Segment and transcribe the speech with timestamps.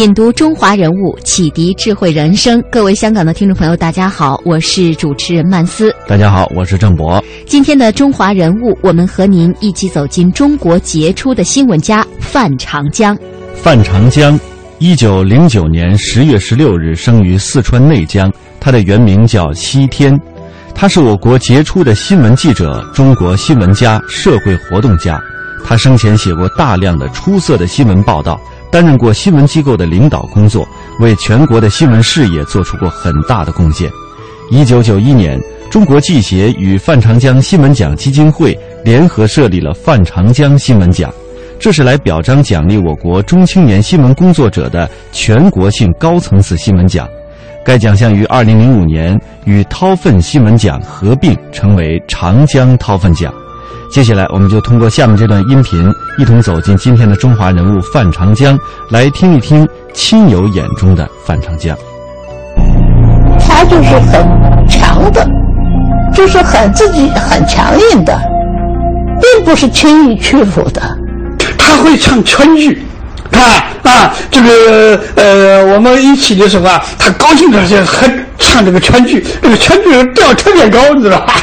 [0.00, 2.58] 品读中华人物，启迪智慧人生。
[2.72, 5.94] 各位香港的听众朋友，大家好，我是主持人曼斯。
[6.08, 7.22] 大家好，我是郑博。
[7.44, 13.14] 今天的中华人物，我们和您一起走进中国杰出的新闻家范长江。
[13.54, 14.40] 范长江，
[14.78, 20.18] 一九零九年十月十六日生于四川内江，他的原名叫西天。
[20.74, 25.20] 他是我国杰出的新闻记者、中国新闻家、社会活动家。
[25.62, 28.40] 他生前写过大量的出色的新闻报道。
[28.70, 30.66] 担任过新闻机构的领导工作，
[31.00, 33.90] 为全国的新闻事业做出过很大的贡献。
[34.50, 35.40] 一九九一年，
[35.70, 41.12] 中国记协与范长江新闻奖基金会联合设立了范长江新闻奖，
[41.58, 47.08] 这是来表彰奖励我国中青年新闻工作者的全国性高层次新闻奖。
[47.64, 53.32] 该奖项于二零零五年与掏粪新闻奖合并，成为长江掏粪奖。
[53.90, 58.56] 接下来，我们就通过下面这段音频，一同走进今天的中华人物范长江，
[58.88, 61.76] 来听一听亲友眼中的范长江。
[63.40, 64.24] 他就是很
[64.68, 65.28] 强的，
[66.14, 68.16] 就是很自己很强硬的，
[69.20, 70.80] 并不是轻易屈服的。
[71.58, 72.80] 他会唱川剧，
[73.32, 81.34] 啊啊，这个呃，我们一起的时候啊，他高兴的就很唱这个川剧，这个川剧调特别高，你知道吧？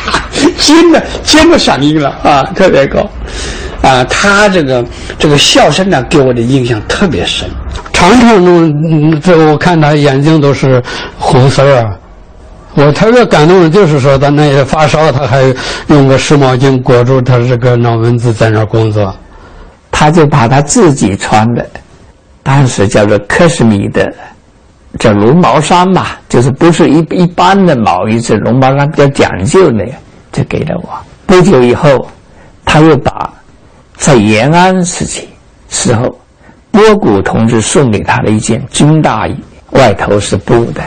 [0.60, 3.10] 尖的尖的响应了啊，特别高，
[3.82, 4.86] 啊，他这个
[5.18, 7.50] 这个笑声呢，给我的印象特别深。
[7.94, 10.82] 常常弄，这我看他眼睛都是
[11.18, 11.86] 红色啊。
[12.76, 15.42] 我特别感动的就是说，他那些发烧，他还
[15.88, 19.16] 用个湿毛巾裹住他这个脑门子在那工作。
[20.00, 21.68] 他就把他自己穿的，
[22.44, 24.14] 当时叫做克什米的，
[25.00, 29.84] 叫绒毛衫嘛，就是不是一一般的毛衣，是绒毛衫比较讲究的。
[30.32, 30.90] 就给了我。
[31.26, 32.08] 不久以后，
[32.64, 33.34] 他又把
[33.96, 35.28] 在延安时期
[35.68, 36.16] 时候
[36.70, 39.36] 波谷同志送给他的一件军大衣，
[39.72, 40.84] 外头是布的，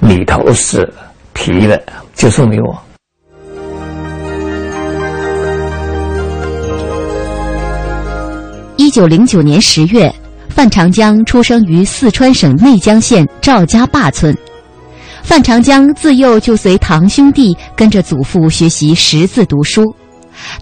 [0.00, 0.92] 里头是
[1.32, 1.80] 皮的，
[2.16, 2.76] 就送给我。
[8.88, 10.10] 一九零九年十月，
[10.48, 14.34] 范长江出生于四川省内江县赵家坝村。
[15.22, 19.94] 范长江自幼就随堂兄弟跟着祖父学习识字读书，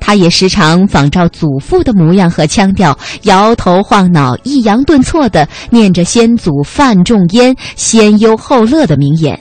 [0.00, 9.40] 他也时常仿照祖父的模样和腔调，摇头晃脑、抑扬顿挫地念着先祖范仲淹“先忧后乐”的名言。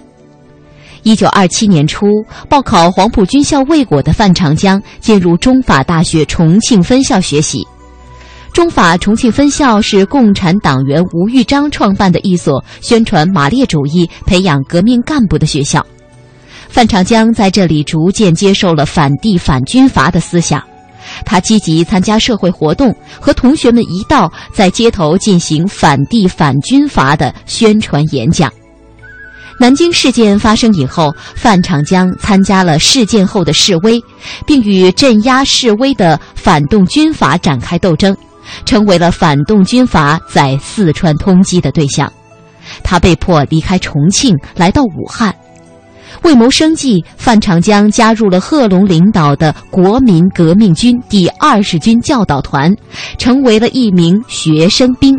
[1.01, 2.05] 一九二七年初，
[2.47, 7.65] 报考黄埔军校未果的范长江进入中法大学重庆分校学习。
[8.55, 15.85] 中法重庆分校是共产党员吴玉章创办的一所宣传马列主义、培养革命干部的学校。
[16.69, 20.63] 范长江在这里逐渐接受了反帝反军阀的思想，
[21.25, 28.49] 他积极参加社会活动，和同学们一道在街头进行反帝反军阀的宣传演讲。
[29.59, 34.01] 南京事件发生以后，范长江参加了事件后的示威，
[34.47, 38.15] 并与镇压示威的反动军阀展开斗争。
[38.65, 42.11] 成为了反动军阀在四川通缉的对象，
[42.83, 45.35] 他被迫离开重庆，来到武汉。
[46.21, 52.73] 为谋生计，范长江加入了贺龙领导的国民革命军第二十军教导团，
[53.17, 55.15] 成为了一名学生兵，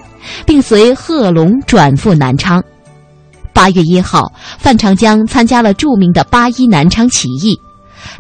[0.46, 2.62] 并随贺龙转赴南昌。
[3.52, 7.60] 八月一号，范长江参加了著名的八一南昌起义。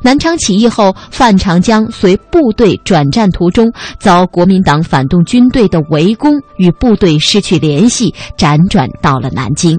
[0.02, 9.78] 南昌起义后，范长江随部队转战途中遭国民党反动军队的围攻，与部队失去联系，辗转到了南京。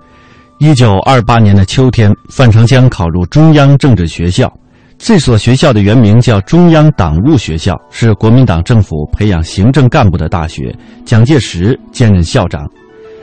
[0.59, 4.51] 一九二八年的秋天，范长江考入中央政治学校。
[4.98, 10.75] 这所学校的原名叫中央党务学校，是国民党政府培养行政干部的大学。
[11.06, 12.68] 蒋介石兼任校长。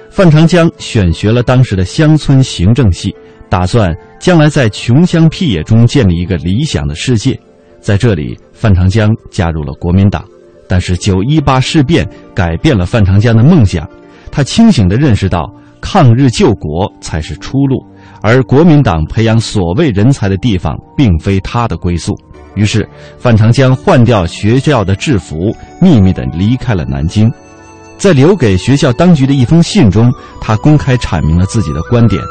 [0.08, 3.12] 范长江选学了当时的乡村行政系。
[3.49, 7.38] 打算将来在穷乡僻野中建立一个理想的世界，
[7.81, 10.25] 在这里，范长江加入了国民党。
[10.67, 13.88] 但是九一八事变改变了范长江的梦想，
[14.32, 17.76] 他清醒地认识到抗日救国才是出路，
[18.23, 22.14] 而国民党培养所谓人才的地方并非他的归宿。
[22.55, 22.88] 于是，
[23.19, 27.31] 范长江换掉学校的制服，秘密地离开了南京。
[27.99, 32.23] 在留给学校当局的一封信中，他公开阐明了自己的观点：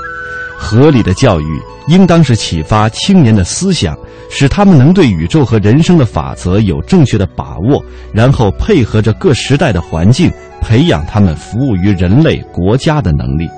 [0.58, 3.98] 合理的教育应当是启发青年的思想，
[4.30, 7.84] 使他们能对宇宙和人生的法则有正确的把握，
[8.14, 13.50] 然后配合着各时代的环境，培养他们服务于人类国家的能力。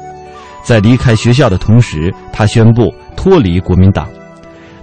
[0.63, 4.07] 在离开学校的同时，他宣布脱离国民党。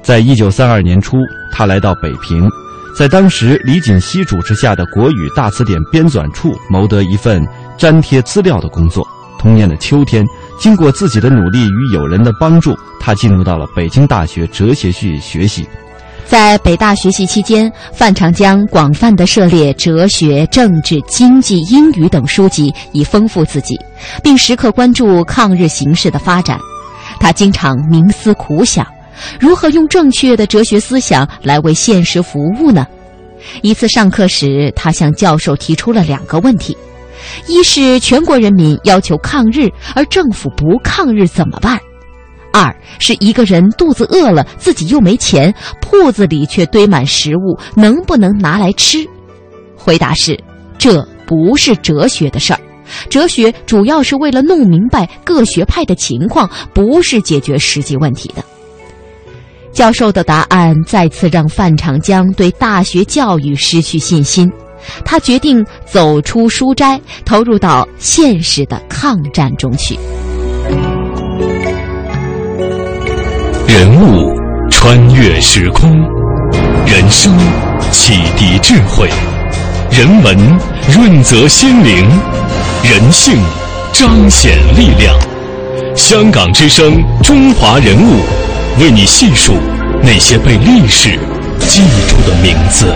[0.00, 1.16] 在一九三二年初，
[1.50, 2.48] 他来到北平，
[2.96, 7.44] 在当时李锦熙主持下的国语大词典编纂处谋得一份
[7.78, 9.04] 粘贴资料的工作。
[9.38, 10.24] 同年的秋天，
[10.62, 15.66] 经过自己的努力与友人的帮助，他进入到了北京大学哲学系学习。
[16.24, 23.76] 在北大学习期间，范长江广泛的涉猎哲学、政治、经济、英语等书籍，以丰富自己，
[24.22, 26.56] 并时刻关注抗日形势的发展。
[27.18, 28.86] 他经常冥思苦想。
[29.40, 32.86] 如何用正确的哲学思想来为现实服务呢？
[33.62, 36.76] 一次上课时，他向教授提出了两个问题：
[37.46, 41.78] 一是全国人民要求抗日，而政府不抗日怎么办？
[42.52, 48.98] 二是一个人肚子饿了，自己又没钱，铺子里却堆满食物，能不能拿来吃？
[49.74, 50.38] 回答是：
[50.76, 52.60] 这不是哲学的事儿。
[53.08, 58.44] 哲学主要是为了弄明白各学派的情况，不是解决实际问题的。
[59.72, 64.52] 教授的答案再次让范长江对大学教育失去信心，
[65.04, 69.98] 他决定走出书斋，投入到现实的抗战中去。
[73.66, 74.32] 人物
[74.70, 75.90] 穿越时空，
[76.86, 77.36] 人生
[77.90, 79.08] 启迪智慧，
[79.90, 80.36] 人文
[80.94, 82.06] 润泽心灵，
[82.82, 83.34] 人性
[83.92, 85.14] 彰显力量。
[85.94, 88.20] 香港之声，中华人物。
[88.80, 89.52] 为你细数
[90.02, 91.18] 那些被历史
[91.58, 92.86] 记住的名字。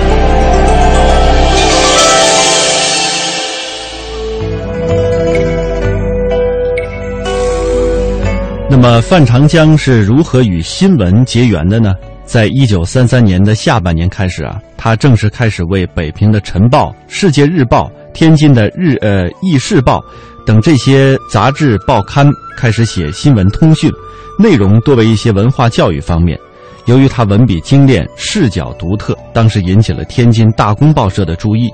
[8.78, 11.94] 那么，范长江是如何与新闻结缘的呢？
[12.26, 19.99] 在一九三三年的下半年开始啊，他正式开始为北平的《晨报》《世界日报》、天津的《日呃易事报》
[20.44, 23.90] 等这些杂志报刊开始写新闻通讯。
[24.38, 26.38] 内容多为一些文化教育方面。
[26.84, 31.70] 由于他文笔精炼、视角独特，当时引起了天津大公报社的注意。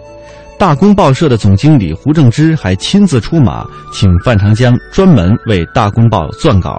[0.56, 6.78] 大公报社的总经理胡正之还亲自出马，请范长江专门为大公报撰稿。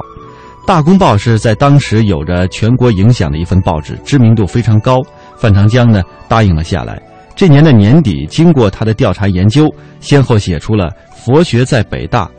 [0.66, 5.02] 大公报是在当时有着全国影响的一份报纸，知名度非常高。
[5.38, 7.02] 范长江呢答应了下来。
[7.36, 9.68] 这年的年底，经过他的调查研究，
[10.00, 12.26] 先后写出了《佛学在北大》《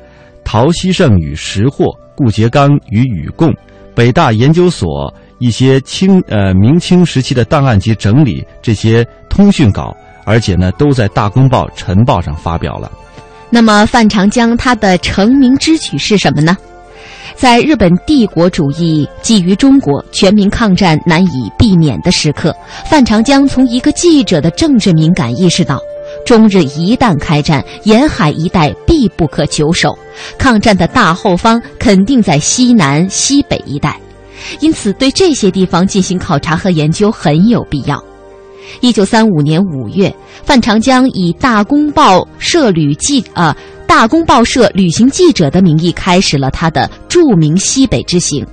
[0.43, 1.87] 陶希圣与识货》。
[2.17, 3.53] 顾颉刚与禹贡，
[3.93, 9.95] 北大研究所一些清呃明清时期的档案及整理这些通讯稿，
[10.25, 12.89] 而且呢都在《大公报》《晨报》上发表了。
[13.51, 16.57] 那么范长江他的成名之举是什么呢？
[17.37, 22.55] 在日本帝国主义觊觎中国、全民抗战难以避免的时刻，
[22.87, 25.79] 范长江从一个记者的政治敏感意识到。
[26.25, 29.99] 中日一旦开战，沿海一带必不可久守，
[30.39, 33.99] 抗战的大后方肯定在西南、西北一带，
[34.61, 38.03] 因此对这些地方进行考察和研究很有必要。
[38.81, 43.55] 一九三五年五月，范长江以大公报社旅记啊
[43.95, 48.45] 大公报社旅行记者的名义，开始了他的著名西北之行。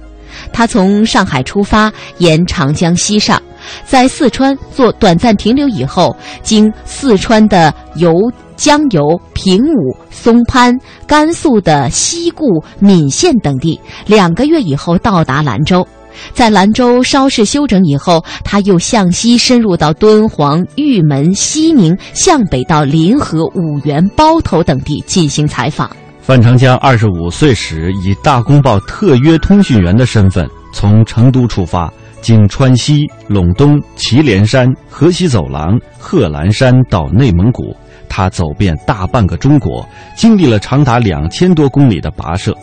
[0.54, 3.42] 他从上海出发，沿长江西上。
[3.84, 8.14] 在四川做短暂停留以后，经四川的由
[8.56, 15.86] 江油、平武、松潘、甘肃的西固、岷县等地，两个月以后到达兰州。
[16.34, 25.90] 在兰州稍事休整以后，他又向西深入到敦煌、玉门、西宁，向北到临河、五原、包头等地进行采访。
[26.22, 31.92] 范长江二十五岁时，以大公报特约通讯员的身份从成都出发。
[32.22, 37.76] 经川西、陇东、祁连山、河西走廊、贺兰山到内蒙古，
[38.08, 39.84] 他走遍大半个中国，
[40.16, 42.56] 经历了长达两千多公里的跋涉。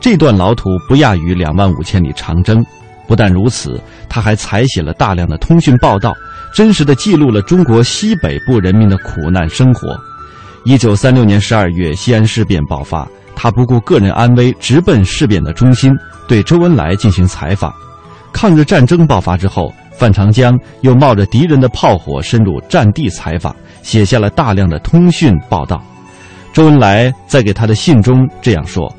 [0.00, 2.66] 这段老途不亚于两万五千里长征。
[3.06, 6.12] 不但如此，他还采写了大量的通讯报道，
[6.54, 9.98] 真实的记录了中国西北部人民的苦难生活。
[10.64, 15.92] 一九三六年十二月，西安事变爆发，他不顾个人安危，直奔事变的中心，
[16.26, 17.72] 对周恩来进行采访。
[18.32, 25.80] 抗日战争爆发之后，范长江又冒着敌人的炮火深入战地采访，写下了大量的通讯报道。
[26.52, 28.92] 周恩来在给他的信中这样说：“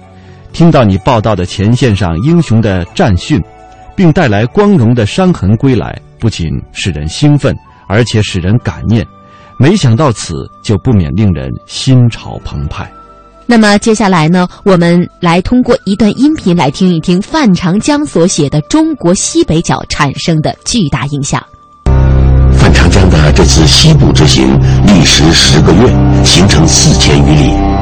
[0.54, 3.44] 听到你报道的前线上英雄的战训，
[3.98, 7.54] 并带来光荣的伤痕归来，不仅使人兴奋，
[7.88, 9.04] 而且使人感念。
[9.58, 12.88] 没想到此，就不免令人心潮澎湃。
[13.48, 21.44] 那么接下来呢，我们来通过一段音频来听一听范长江所写的《中国西北角》产生的巨大影响。
[22.60, 24.46] 范长江的这次西部之行
[24.86, 27.76] 历时十个月，行程四千余里。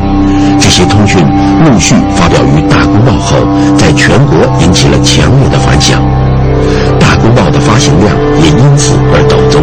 [0.65, 1.23] 这些通讯
[1.63, 3.37] 陆续发表于《大公报》后，
[3.77, 6.01] 在全国引起了强烈的反响，
[6.99, 9.61] 《大公报》的发行量也因此而陡增。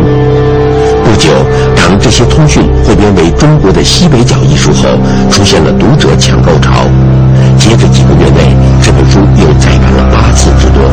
[1.03, 1.29] 不久，
[1.75, 4.91] 当这些通讯汇编为《中国的西北角》一书后，
[5.29, 6.87] 出现了读者抢购潮。
[7.59, 10.89] 接着几个月内，这本书又再版了八次之多。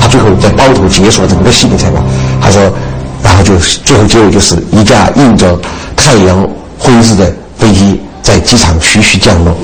[0.00, 2.02] 他最后在包头结束了整个西北采访，
[2.40, 2.62] 他说，
[3.22, 5.54] 然后就最后结尾就是一架印着
[5.94, 6.48] 太阳
[6.78, 7.30] 辉字的
[7.64, 9.56] 飞机在机场徐徐降落。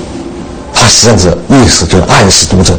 [0.73, 2.73] 他实际上是意思就暗示读者，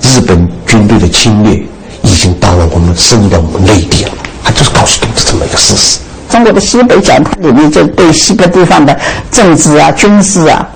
[0.00, 1.62] 日本军队的侵略
[2.02, 4.10] 已经到了我们深入到我们内地了。
[4.42, 5.98] 他就是告诉读者这么一个事实。
[6.30, 8.98] 中国的西北讲，它里面就对西北地方的
[9.30, 10.66] 政治啊、军事啊，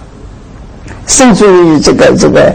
[1.06, 2.54] 甚至于这个这个，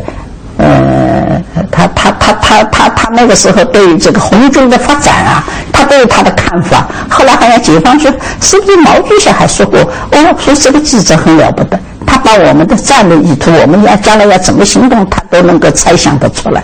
[0.57, 1.41] 呃，
[1.71, 6.87] 他他他他他他那个时候对这个红军的发展啊，他都有他的看法。
[7.09, 9.79] 后来好像解放军是不是毛主席还说过？
[9.79, 16.63] 哦，说这个记者很了不得，他把我们的战略意图，我们要将来要怎么行动，他都能够猜想得出来。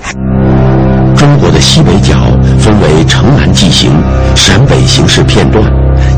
[1.17, 2.15] 中国的西北角
[2.59, 3.91] 分为城南纪行、
[4.35, 5.63] 陕北形势片段、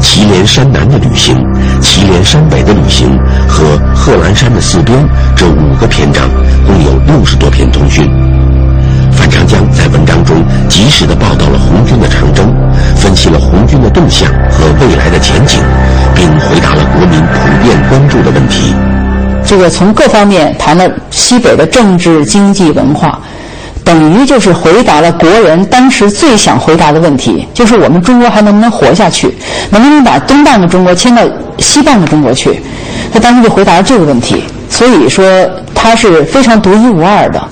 [0.01, 1.38] 祁连山南的旅行、
[1.82, 3.17] 祁连山北的旅行
[3.48, 3.63] 和
[3.96, 4.98] 贺兰山的四边
[5.36, 6.29] 这五个篇章，
[6.67, 8.10] 共有六十多篇通讯。
[9.15, 12.53] 范长江在文章中及时地报道了红军的长征，
[12.96, 15.60] 分析了红军的动向和未来的前景，
[16.15, 18.74] 并回答了国民普遍关注的问题。
[19.46, 23.20] 这个从各方面谈了西北的政治、经济、文化。
[23.86, 29.36] 等于就是回答了国人当时最想回答的问题，就是我们中国还能不能活下去，
[29.70, 31.22] 能不能把东半个中国迁到
[31.58, 32.62] 西半个中国去？
[33.12, 35.25] 他当时就回答了这个问题，所以说
[35.75, 37.43] 他是非常独一无二的。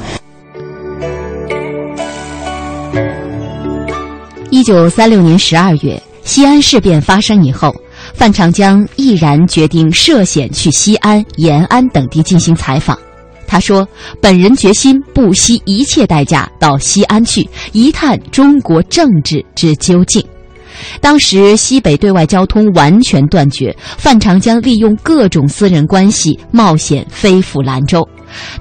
[4.61, 7.75] 一九三六年十二月，西安事变发生以后，
[8.13, 12.95] 范长江毅然决定涉险去西安、延安等地进行采访。
[13.47, 13.87] 他说
[14.21, 20.23] ：“本人决心不惜一切代价到西安去一探中国政治之究竟。”
[20.99, 28.07] 当时西北对外交通完全断绝，范长江利用各种私人关系冒险飞赴兰州。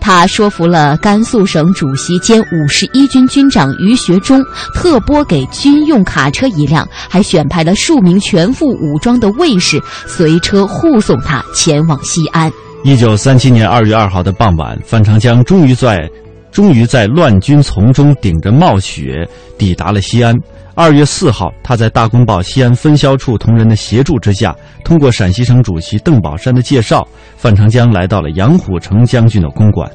[0.00, 4.42] 他说服了甘肃省主席兼五十一军军长于学忠，
[4.74, 12.50] 特拨给军用卡车一辆，还选派了数名全副武装的卫士随车护送他前往西安。
[12.82, 16.10] 一九三七年二月二号的傍晚，范长江终于在，
[16.50, 19.24] 终于在乱军丛中顶着冒雪
[19.56, 20.34] 抵达了西安。
[20.80, 27.06] 二月四号，他在《大公报》西安分销处同仁的协助之下，通过陕西省主席邓宝山的介绍，
[27.36, 29.90] 范长江来到了杨虎城将军的公馆。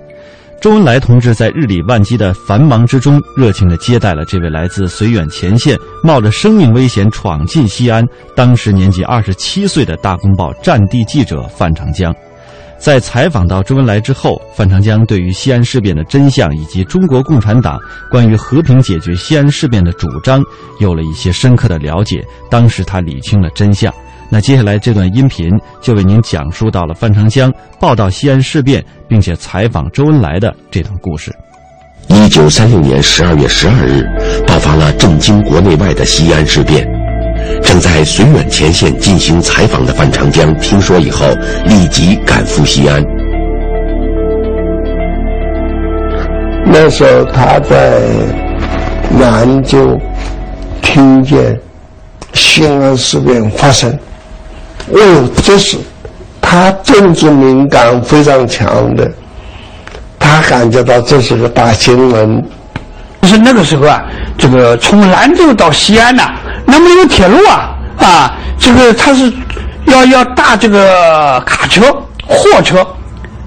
[0.61, 12.15] 周恩来同志在日理万机的繁忙之中，热情地接待了这位来自绥远前线、冒着生命危险闯进西安、当时年仅二十七岁的《大公报》战地记者范长江。
[12.85, 17.79] 在采访到周恩来之后，范长江对于西安事变的真相以及中国共产党
[18.11, 20.39] 关于和平解决西安事变的主张
[20.79, 22.23] 有了一些深刻的了解。
[22.47, 23.91] 当时他理清了真相。
[24.29, 25.49] 那接下来这段音频
[25.81, 31.33] 就为您讲述到了范长江报道西安事变并且采访周恩来的这段故事。
[32.09, 34.03] 一九三六年十二月十二日，
[34.45, 36.94] 爆发了震惊国内外的西安事变。
[37.61, 41.25] 正在绥远前线进行采访的范长江听说以后，
[41.65, 43.03] 立即赶赴西安。
[46.65, 48.01] 那时候他在
[49.19, 49.99] 兰州
[50.81, 51.57] 听见
[52.33, 53.91] 西安事变发生，
[54.91, 55.77] 哦，这是
[56.41, 59.09] 他政治敏感非常强的，
[60.19, 62.43] 他感觉到这是个大新闻。
[63.21, 64.03] 就是那个时候啊，
[64.37, 66.33] 这个从兰州到西安呐。
[66.65, 69.31] 那么有铁路啊啊，这个他是
[69.85, 71.81] 要要搭这个卡车、
[72.27, 72.85] 货车，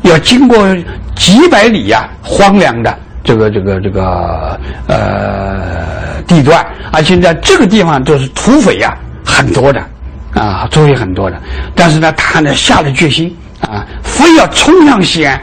[0.03, 0.59] 要经过
[1.15, 9.83] 几百里呀荒凉的这个这个这个呃地段，而且在这个地方都是土匪呀很多的
[10.35, 11.37] 啊，土匪很多的。
[11.75, 15.43] 但是呢，他呢下了决心啊，非要冲向西安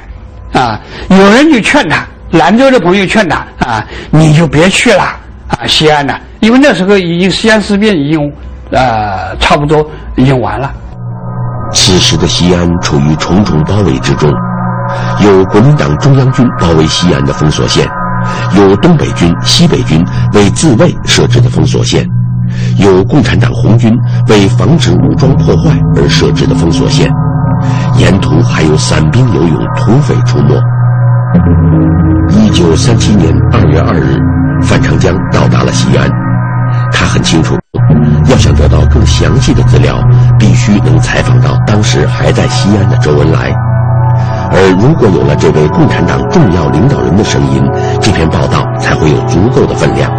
[0.54, 0.80] 啊。
[1.10, 5.16] 有人就劝他，兰州的朋友劝他啊，你就别去了
[5.48, 6.14] 啊，西安呢。
[6.40, 8.32] 因为那时候已经西安事变已经，
[8.72, 9.86] 呃，差不多
[10.16, 10.72] 已经完了。
[11.74, 14.32] 此时的西安处于重重包围之中，
[15.22, 17.88] 有国民党中央军包围西安的封锁线，
[18.56, 22.06] 有东北军、西北军为自卫设置的封锁线，
[22.78, 23.92] 有共产党红军
[24.28, 27.10] 为防止武装破坏而设置的封锁线，
[27.98, 30.56] 沿途还有散兵游勇、土匪出没。
[32.30, 34.18] 一九三七年二月二日，
[34.66, 36.10] 范长江到达了西安。
[36.92, 37.56] 他很清楚，
[38.30, 39.98] 要想得到更详细的资料，
[40.38, 43.54] 必须能采访到当时还在西安的周恩来。
[44.52, 47.64] 而如果有了这位共产党重要领导人的声音，
[48.02, 50.12] 这篇报道才会有足够的分量。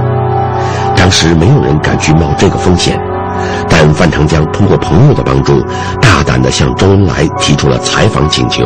[0.97, 2.99] 当时没有人敢去冒这个风险，
[3.69, 5.61] 但范长江通过朋友的帮助，
[6.01, 8.63] 大胆地向周恩来提出了采访请求。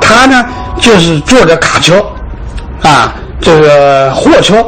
[0.00, 0.44] 他呢，
[0.80, 2.04] 就是坐着卡车，
[2.82, 4.64] 啊，这个货车，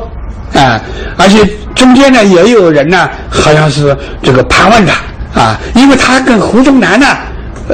[0.53, 0.79] 啊，
[1.17, 1.39] 而且
[1.75, 7.07] 中间呢也有人呢，好像是这个盘问他，啊，因为他跟胡宗南呢，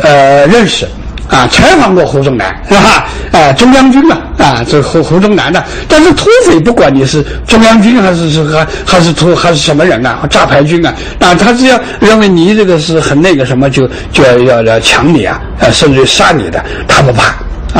[0.02, 0.86] 呃，认识。
[1.30, 3.06] 啊，采访过胡宗南是吧？
[3.30, 5.64] 啊，中央军嘛，啊，这胡胡宗南的。
[5.88, 17.26] 但是土匪不管你是中央军还是是还还是土还是什么人啊，炸牌军啊，啊，他只要认为你这个是很那个什么，就就要要要抢你啊，啊，甚至杀你的，他不怕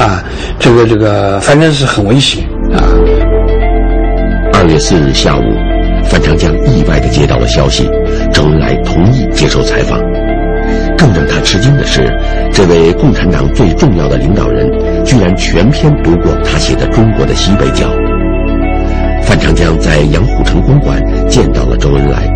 [0.01, 0.23] 啊。
[0.61, 2.81] 这个这个，反正是很危险啊。
[4.53, 5.43] 二月四日下午，
[6.05, 7.89] 范长江意外的接到了消息，
[8.33, 9.99] 周恩来同意接受采访。
[10.97, 12.07] 更让他吃惊的是，
[12.53, 14.71] 这位共产党最重要的领导人，
[15.05, 17.87] 居然全篇读过他写的《中国的西北角》。
[19.23, 22.29] 范长江在杨虎城公馆见到了周恩来，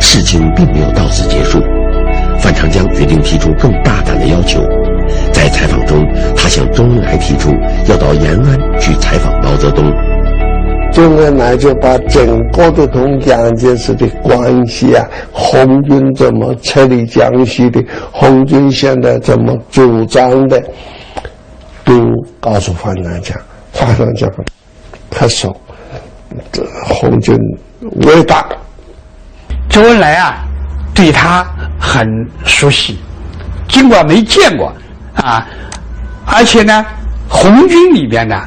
[0.00, 1.62] 事情并没有到此结束。
[2.38, 4.62] 范长江决定提出更大胆的要求，
[5.48, 7.50] 在采访中，他向周恩来提出
[7.88, 9.90] 要到延安去采访毛泽东。
[10.92, 20.62] 周恩来就把整个的同蒋介石的关系啊，红军怎么撤离江西的，红军现在怎么主张的，
[21.82, 21.94] 都
[22.40, 23.36] 告诉范长江。
[23.72, 24.30] 范长江
[25.10, 25.54] 他说
[26.52, 27.34] ：“这红军
[28.06, 28.46] 伟大。”
[29.70, 30.44] 周恩来啊，
[30.94, 31.46] 对他
[31.80, 32.06] 很
[32.44, 32.98] 熟悉，
[33.68, 34.72] 尽管没见过
[35.22, 35.46] 啊，
[36.26, 36.84] 而且呢，
[37.28, 38.40] 红军里边呢。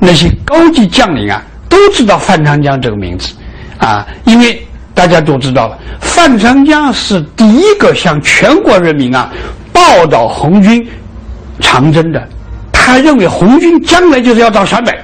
[0.00, 3.34] 那些高级将领啊，都知道范长江这个名字，
[3.78, 4.64] 啊，因为
[4.94, 9.28] 大家都知道了，范长江是第一个向全国人民啊
[9.72, 10.88] 报道红军
[11.58, 12.28] 长征的。
[12.70, 14.96] 他认为红军将来就是要到陕北，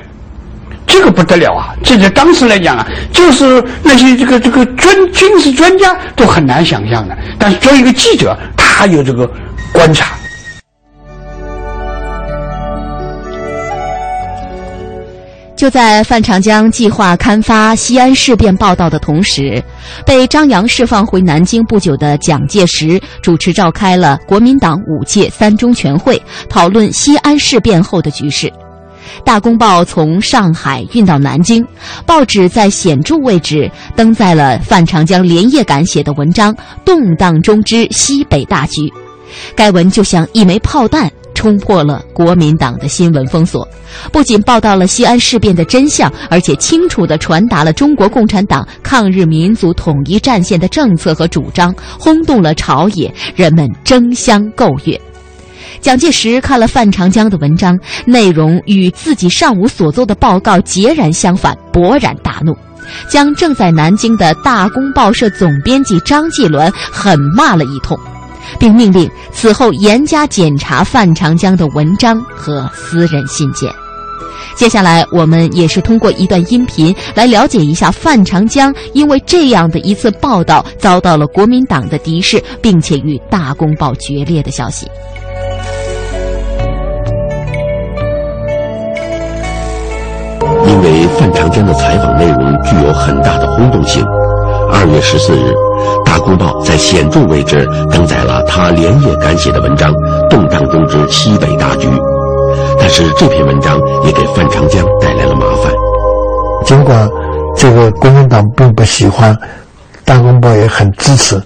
[0.87, 1.75] 这个不得了啊！
[1.83, 7.19] 这在当时来讲啊，就是那些这个这个军军事专家都很难想象的。
[7.37, 9.29] 但是作为一个记者，他有这个
[9.73, 10.15] 观察。
[15.57, 19.63] 就在范长江计划刊发西安事变报道的同时，
[20.05, 28.53] 被张扬释放回南京不久的蒋介石主持召开了国民党五届三中全会，讨论西安事变后的局势。
[29.25, 31.65] 大公报从上海运到南京，
[32.05, 36.53] 报纸在显著位置登载了范长江连夜赶写的文章
[36.85, 38.81] 《动荡中之西北大局》。
[39.55, 41.11] 该文就像一枚炮弹。
[41.45, 43.69] 冲破了国民党的新闻封锁，
[44.11, 54.99] 不仅报道了西安事变的真相，而且清楚地传达了中国共产党抗日民族统一战线的政策和主张，轰动了朝野，人们争相购阅。
[55.83, 62.57] 蒋介石看了范长江的文章，内容与自己上午所做的报告截然相反，勃然大怒，
[63.07, 67.99] 将正在南京的大公报社总编辑张继伦狠骂了一通。
[68.59, 73.71] 并命令此后严加检查范长江的文章和私人信件。
[74.55, 84.87] 接下来，我们也是通过一段音频来了解一下范长江因为这样的一次报道遭到了国民党的敌视，并且与大公报决裂的消息。
[90.67, 94.05] 因为范长江的采访内容具有很大的轰动性，
[94.75, 95.55] 二月十四日。
[96.05, 99.93] 大公报在显著位置登载了他连夜赶写的文章
[100.29, 101.89] 《动荡中之西北大局》，
[102.79, 105.73] 但是这篇文章也给范长江带来了麻烦。
[106.65, 107.09] 尽管
[107.57, 109.37] 这个国民党并不喜欢，
[110.05, 111.41] 大公报也很支持，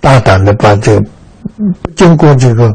[0.00, 1.02] 大胆的把这个
[1.96, 2.72] 经过这个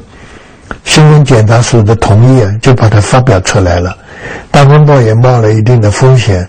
[0.83, 3.95] 新闻检查所的同意啊，就把它发表出来了。
[4.49, 6.47] 大公报也冒了一定的风险。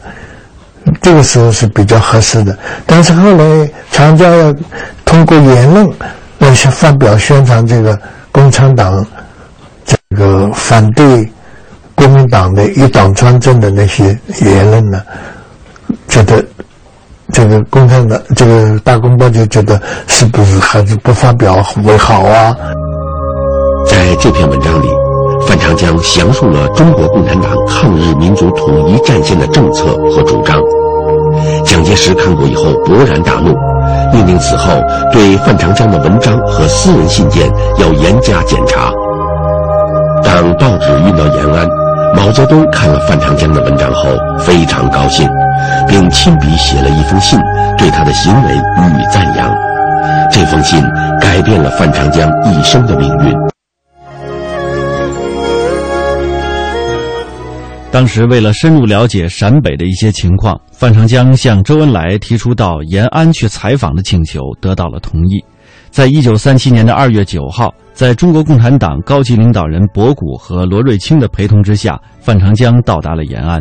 [1.00, 4.54] 这个时候是比较合适的，但是后来长江要
[5.04, 5.88] 通过言论
[6.38, 7.98] 来发表宣传这个
[8.30, 9.04] 共产党
[9.84, 11.28] 这个反对
[11.94, 15.02] 国民党的一党专政的那些言论呢，
[16.08, 16.44] 觉得
[17.32, 22.54] 这个共产党这个大公报就觉得是不是还是不发表为好啊？
[23.86, 25.05] 在这篇文章里。
[25.66, 30.60] 长江详述了中国共产党抗日民族统一战线的政策和主张。
[31.64, 33.52] 蒋介石看过以后勃然大怒，
[34.12, 34.70] 命令此后
[35.10, 37.50] 对范长江的文章和私人信件
[37.80, 38.92] 要严加检查。
[40.22, 41.68] 当报纸运到延安，
[42.14, 45.28] 毛泽东看了范长江的文章后非常高兴，
[45.88, 47.36] 并亲笔写了一封信，
[47.76, 49.52] 对他的行为予以赞扬。
[50.30, 50.80] 这封信
[51.20, 53.55] 改变了范长江一生的命运。
[57.96, 65.42] 当时，为了深入了解陕北的一些情况，范长江向周恩来提出到延安去采访的请求，得到了同意。
[65.90, 73.58] 在一九三七年的二月九号，在中国共产党高级领导人博古和罗瑞卿的陪同之下，范长江到达了延安。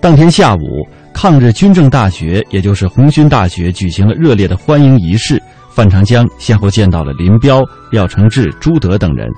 [0.00, 5.40] 当天下午，抗日军政大学，也就是红军大学，举行了热烈的欢迎仪式。
[5.70, 7.62] 范长江先后见到了林彪、
[7.92, 9.28] 廖承志、朱德等人。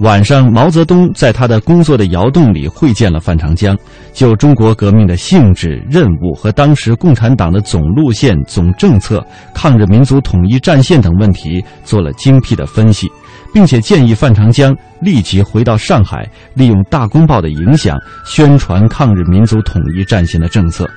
[0.00, 3.78] 晚上，毛泽东在他的工作的窑洞里会见了范长江，
[4.12, 13.08] 就中国革命的性质、任务和当时共产党的总路线、总政策、抗日民族统一战线等问题做了精辟的分析，
[13.52, 20.90] 并且建议范长江立即回到上海，利用《大公报》的影响，宣传抗日民族统一战线的政策。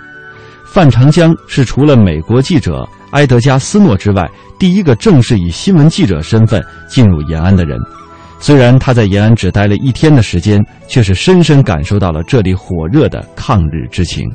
[0.65, 4.27] 范长江是除了美国记者埃德加·斯诺之外，
[4.59, 7.79] 第一个正式以新闻记者身份进入延安的人。
[8.39, 14.29] 虽然他在延安只待了一天的时间，却是深深感受到了这里火热的抗日之情。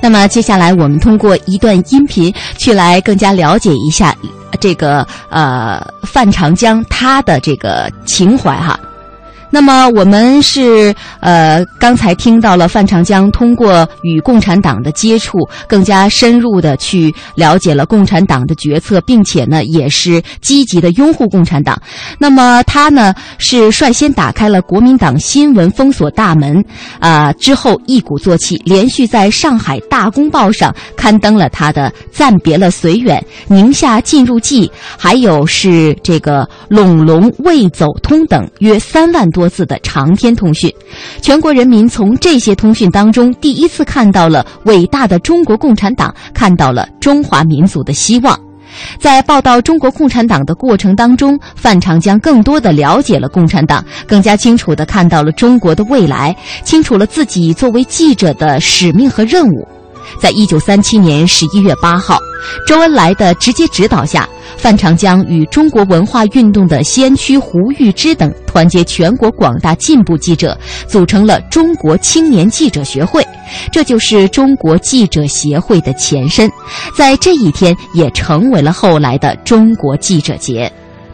[0.00, 4.14] 那么接下来，我们通过一段音频去来更加了解一下
[4.60, 8.78] 这个呃范长江他的这个情怀哈。
[9.50, 21.80] 那么我们是呃刚才听到了范长江通过与共产党的接触，更加深入的去了解了共产党的决策，并且呢也是积极的拥护共产党。
[22.18, 26.64] 那么他呢是率先打开了国民党新闻封锁大门，
[26.98, 34.66] 啊之后一鼓作气，连续在上海《大公报》上刊登了他的《暂别了绥远》《宁夏进入记》，
[34.98, 39.46] 还有是这个《陇龙未走通》等约三万多。
[39.48, 40.70] 字的长篇通讯，
[41.22, 48.38] 全国人民从这些通讯当中第一次看到了伟大的中国共产党，看到了中华民族的希望。
[48.98, 59.66] 在报道中国共产党的过程当中，范长江更多的了解了共产党，更加清楚的看到了中国的未来，清楚了自己作为记者的使命和任务。
[60.20, 62.18] 在一九三七年十一月八号，
[62.66, 64.28] 周恩来的直接指导下。
[64.56, 73.26] 范长江与中国文化运动的先驱胡玉芝等团结全国广大进步记者，组成了中国青年记者学会，
[73.70, 76.50] 这就是中国记者协会的前身。
[76.96, 80.72] 在这一天，也成为了后来的中国记者节。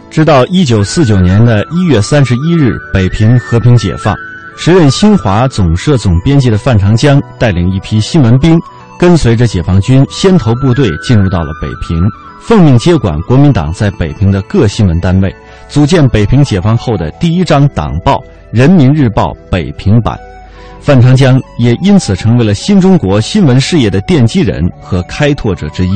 [0.08, 4.14] 直到一九四九年的一月三十一日，北平和平解放，
[4.56, 8.56] 时任新华总社总编辑的范长江带领一批新闻兵，
[9.02, 12.00] 跟随着解放军先头部队进入到了北平。
[12.38, 15.34] 奉命接管国民党在北平的各新闻单位，
[15.68, 18.14] 组建北平解放后的第一张党报
[18.52, 20.16] 《人民日报》北平版。
[20.78, 25.90] 范长江也因此成为了新中国新闻事业的奠基人和开拓者之一。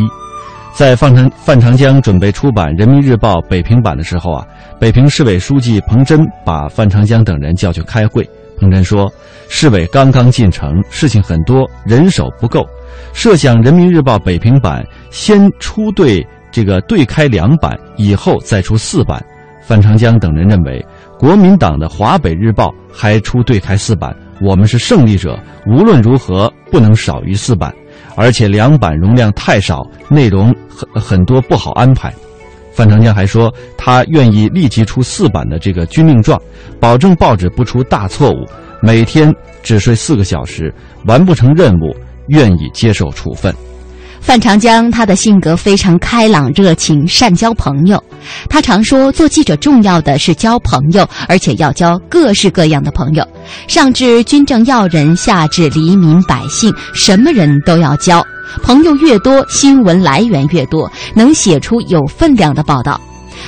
[0.75, 4.45] 在范长范长江准备出版《人民日报》北平版的时候啊，
[4.81, 8.29] 北平市委书记彭真把范长江等人叫去开会。
[8.59, 9.13] 彭真说
[9.49, 12.67] ：“市委刚刚进城，事情很多，人手不够。
[13.13, 19.23] 设想《人民日报》北平版先出对。”这个对开两版以后再出四版，
[19.61, 20.83] 范长江等人认为，
[21.19, 27.75] 国民党的华北日报还出对开四版，我们是胜利者，无论如何不能少于四版，
[28.17, 32.11] 而且两版容量太少，内容很很多不好安排。
[32.77, 36.39] 范长江还说，他愿意立即出四版的这个军令状，
[36.79, 38.47] 保证报纸不出大错误，
[38.83, 40.71] 每天只睡四个小时，
[41.07, 41.97] 完不成任务
[42.29, 43.55] 愿意接受处分。
[44.27, 48.03] 范长江，他的性格非常开朗、热情，善交朋友。
[48.51, 53.25] 他常说，做记者重要的是交朋友，而且要交各式各样的朋友，
[53.69, 58.21] 上至军政要人，下至黎民百姓，什么人都要交。
[58.65, 63.01] 朋友越多，新闻来源越多，能写出有分量的报道。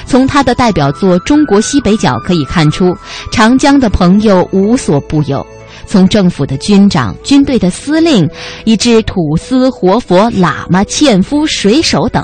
[0.06, 2.96] 从他的代表作《中国西北角》可以看出，
[3.32, 5.44] 长江的朋友无所不有。
[5.88, 8.28] 从政府的军长、军队的司令，
[8.64, 12.22] 以至土司、活佛、喇嘛、纤夫、水手等，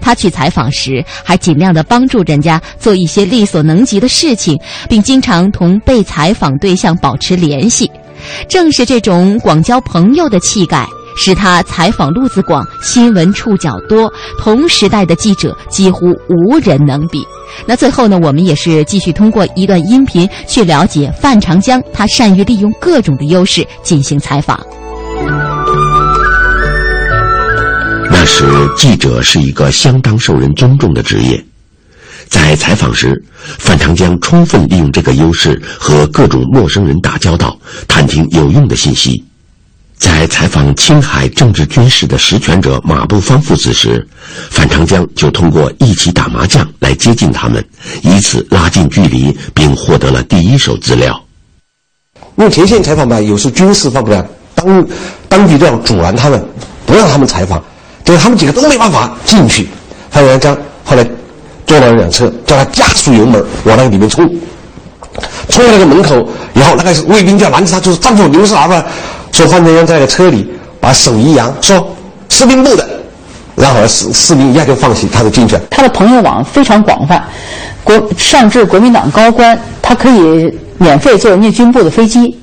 [0.00, 4.56] 他去采访时还尽量的帮助人家做一些力所能及的事情，
[4.88, 7.90] 并经常同被采访对象保持联系。
[8.48, 10.86] 正是这种广交朋友的气概，
[11.22, 17.22] 使他采访路子广，新闻触角多，同时代的记者几乎无人能比。
[17.66, 24.58] 那最后呢，我们也是继续通过一段音频去了解范长江，他善于利用各种的优势进行采访。
[28.10, 31.44] 那时，记者是一个相当受人尊重的职业。
[32.28, 33.22] 在采访时，
[33.58, 39.22] 范长江充分利用这个优势和各种陌生人打交道，探听有用的信息。
[40.00, 44.04] 在采访青海政治军事的实权者马步芳父子时，
[44.50, 47.62] 范长江就通过一起打麻将来接近他们，
[48.02, 51.22] 以此拉近距离，并获得了第一手资料。
[52.36, 54.86] 因为前线采访吧，有时军事方面当
[55.28, 56.42] 当局都要阻拦他们，
[56.86, 57.62] 不让他们采访，
[58.02, 59.68] 就是他们几个都没办法进去。
[60.10, 61.06] 范长江后来
[61.66, 64.26] 坐了辆车，叫他加速油门往那个里面冲，
[65.50, 68.82] 冲到那个门口以后，那个卫兵就要拦着他，就是丈夫刘世华吧。
[69.40, 70.46] 说范长江在车里
[70.78, 71.96] 把手一扬，说
[72.28, 72.86] 士兵部的，
[73.56, 75.62] 然后士士兵一下就放弃，他就进去了。
[75.70, 77.24] 他的朋友网非常广泛，
[77.82, 82.38] 国上至国民党高官，他可以免费坐人家军部的飞机。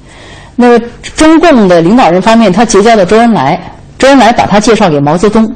[0.55, 0.83] 那个
[1.15, 3.61] 中共的领导人方面，他结交了周恩来，
[3.99, 5.47] 周恩来把他介绍给毛泽东。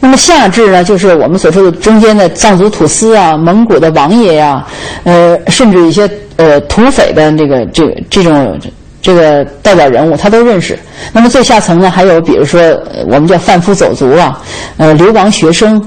[0.00, 4.66] 那么下至呢，就是我们所说的中间的藏族土司啊、蒙古的王爷呀，
[5.04, 8.58] 呃，甚至一些呃土匪的这个这这种。
[9.00, 10.78] 这个代表人物他都认识。
[11.12, 12.60] 那么最下层呢，还有比如说
[13.06, 14.40] 我们叫贩夫走卒啊，
[14.76, 15.82] 呃，流亡学生，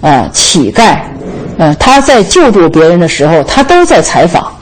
[0.00, 0.98] 啊，乞丐，
[1.58, 4.52] 呃，他在救助别人的时候，他都在采访，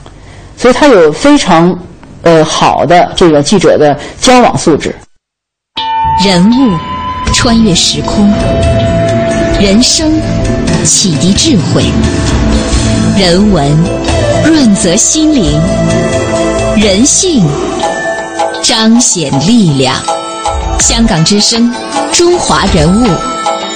[0.57, 1.77] 所以他有非常
[2.23, 4.95] 呃好的这个记者的交往素质。
[6.25, 6.79] 人物
[7.33, 8.33] 穿越时空，
[9.61, 10.13] 人生
[10.85, 11.83] 启迪智慧，
[13.19, 13.67] 人文
[14.45, 15.61] 润泽心灵，
[16.77, 17.45] 人性。
[18.65, 19.95] 彰显力量。
[20.81, 21.71] 香港之声，
[22.15, 23.05] 中华人物，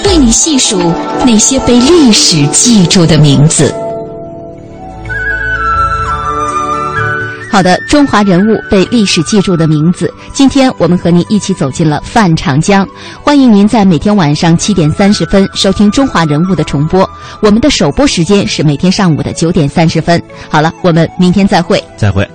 [0.05, 0.91] 为你细数
[1.23, 3.71] 那些被历史记住的名字。
[7.51, 10.11] 好的，中华人物被历史记住的名字。
[10.33, 12.87] 今天我们和您一起走进了范长江。
[13.23, 17.07] 欢迎您在每天晚上七点三十分收听《中华人物》的重播。
[17.43, 20.19] 我们的首播时间是每天上午的九点三十分。
[20.49, 21.79] 好了，我们明天再会。
[21.95, 22.27] 再会。